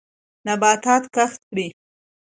[0.47, 1.67] نباتات کښت کړئ.